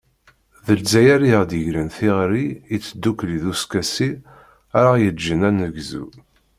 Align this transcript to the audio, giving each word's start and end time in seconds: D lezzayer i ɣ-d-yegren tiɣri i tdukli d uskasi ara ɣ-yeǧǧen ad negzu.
D 0.65 0.67
lezzayer 0.79 1.21
i 1.23 1.33
ɣ-d-yegren 1.41 1.89
tiɣri 1.97 2.47
i 2.75 2.77
tdukli 2.85 3.37
d 3.43 3.45
uskasi 3.51 4.11
ara 4.77 4.89
ɣ-yeǧǧen 4.95 5.41
ad 5.49 5.53
negzu. 5.57 6.05